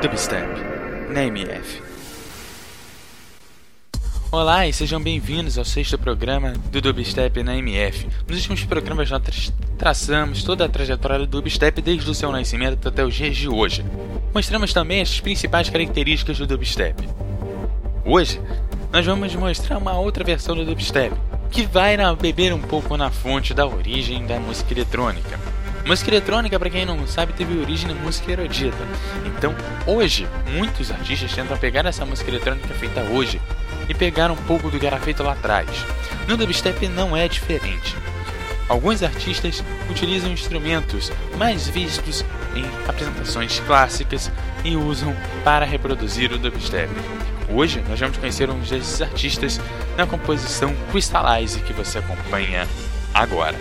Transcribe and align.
Dubstep 0.00 0.46
na 1.10 1.24
MF. 1.24 1.82
Olá 4.30 4.64
e 4.64 4.72
sejam 4.72 5.02
bem-vindos 5.02 5.58
ao 5.58 5.64
sexto 5.64 5.98
programa 5.98 6.52
do 6.70 6.80
Dubstep 6.80 7.42
na 7.42 7.56
MF. 7.56 8.06
Nos 8.28 8.36
últimos 8.36 8.62
programas 8.62 9.10
nós 9.10 9.52
traçamos 9.76 10.44
toda 10.44 10.64
a 10.64 10.68
trajetória 10.68 11.18
do 11.18 11.26
Dubstep 11.26 11.82
desde 11.82 12.08
o 12.08 12.14
seu 12.14 12.30
nascimento 12.30 12.86
até 12.86 13.04
os 13.04 13.12
dias 13.12 13.36
de 13.36 13.48
hoje. 13.48 13.84
Mostramos 14.32 14.72
também 14.72 15.00
as 15.00 15.18
principais 15.18 15.68
características 15.68 16.38
do 16.38 16.46
Dubstep. 16.46 17.08
Hoje 18.04 18.40
nós 18.92 19.04
vamos 19.04 19.34
mostrar 19.34 19.78
uma 19.78 19.98
outra 19.98 20.22
versão 20.22 20.54
do 20.54 20.64
Dubstep, 20.64 21.12
que 21.50 21.66
vai 21.66 21.96
beber 22.14 22.54
um 22.54 22.62
pouco 22.62 22.96
na 22.96 23.10
fonte 23.10 23.52
da 23.52 23.66
origem 23.66 24.24
da 24.28 24.38
música 24.38 24.72
eletrônica. 24.72 25.57
Música 25.88 26.10
eletrônica, 26.10 26.58
para 26.58 26.68
quem 26.68 26.84
não 26.84 27.06
sabe, 27.06 27.32
teve 27.32 27.58
origem 27.58 27.88
na 27.88 27.94
música 27.94 28.30
erudita. 28.30 28.76
Então, 29.24 29.54
hoje, 29.86 30.28
muitos 30.52 30.90
artistas 30.90 31.32
tentam 31.32 31.56
pegar 31.56 31.86
essa 31.86 32.04
música 32.04 32.30
eletrônica 32.30 32.68
feita 32.74 33.00
hoje 33.04 33.40
e 33.88 33.94
pegar 33.94 34.30
um 34.30 34.36
pouco 34.36 34.70
do 34.70 34.78
que 34.78 34.86
era 34.86 35.00
feito 35.00 35.22
lá 35.22 35.32
atrás. 35.32 35.66
No 36.26 36.36
dubstep 36.36 36.86
não 36.88 37.16
é 37.16 37.26
diferente. 37.26 37.96
Alguns 38.68 39.02
artistas 39.02 39.64
utilizam 39.88 40.30
instrumentos 40.30 41.10
mais 41.38 41.66
vistos 41.68 42.22
em 42.54 42.66
apresentações 42.86 43.58
clássicas 43.60 44.30
e 44.62 44.76
usam 44.76 45.16
para 45.42 45.64
reproduzir 45.64 46.30
o 46.32 46.38
dubstep. 46.38 46.92
Hoje 47.48 47.82
nós 47.88 47.98
vamos 47.98 48.18
conhecer 48.18 48.50
um 48.50 48.58
desses 48.58 49.00
artistas 49.00 49.58
na 49.96 50.06
composição 50.06 50.76
Crystallize 50.90 51.58
que 51.60 51.72
você 51.72 51.96
acompanha 51.96 52.68
agora. 53.14 53.56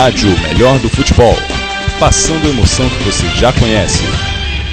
Rádio 0.00 0.30
Melhor 0.42 0.78
do 0.78 0.88
Futebol. 0.88 1.34
Passando 1.98 2.46
a 2.46 2.50
emoção 2.50 2.88
que 2.88 3.02
você 3.02 3.28
já 3.30 3.52
conhece. 3.52 4.04